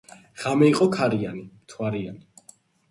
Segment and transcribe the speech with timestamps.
[0.43, 2.57] ღამე იყო ქარიანი, მთვარიანი